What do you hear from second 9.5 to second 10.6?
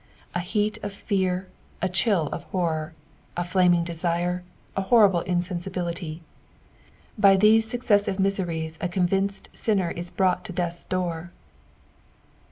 Binner is brought to